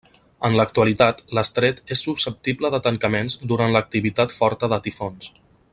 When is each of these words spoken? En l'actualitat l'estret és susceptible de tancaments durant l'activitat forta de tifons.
En 0.47 0.55
l'actualitat 0.59 1.19
l'estret 1.39 1.93
és 1.97 2.03
susceptible 2.07 2.71
de 2.77 2.81
tancaments 2.87 3.37
durant 3.53 3.77
l'activitat 3.77 4.35
forta 4.39 4.75
de 4.75 4.81
tifons. 4.89 5.31